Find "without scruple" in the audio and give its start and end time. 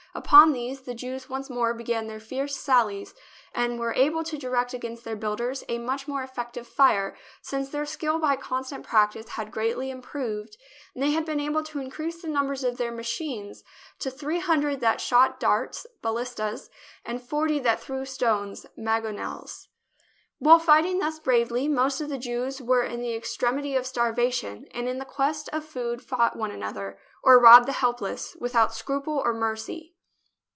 28.37-29.17